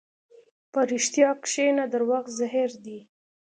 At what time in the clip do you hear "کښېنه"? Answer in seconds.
1.43-1.83